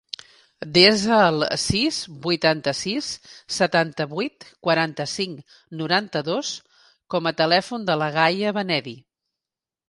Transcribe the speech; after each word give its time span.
Desa 0.75 1.17
el 1.25 1.43
sis, 1.63 1.99
vuitanta-sis, 2.23 3.09
setanta-vuit, 3.57 4.47
quaranta-cinc, 4.69 5.53
noranta-dos 5.83 6.55
com 7.17 7.31
a 7.33 7.35
telèfon 7.43 7.87
de 7.93 7.99
la 8.05 8.09
Gaia 8.19 8.57
Benedi. 8.61 8.97